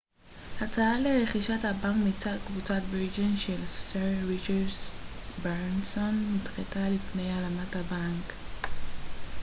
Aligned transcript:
הצעה 0.61 0.99
לרכישת 0.99 1.57
הבנק 1.63 1.95
מצד 2.07 2.37
קבוצת 2.47 2.81
וירג'ן 2.89 3.37
של 3.37 3.65
סר 3.65 4.13
ריצ'רד 4.27 4.67
ברנסון 5.43 6.35
נדחתה 6.37 6.89
לפני 6.89 7.31
הלאמת 7.31 7.75
הבנק 7.75 8.33